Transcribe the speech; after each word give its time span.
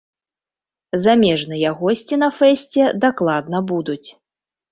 Замежныя 1.03 1.73
госці 1.81 2.15
на 2.23 2.29
фэсце 2.39 2.83
дакладна 3.05 3.57
будуць. 3.73 4.09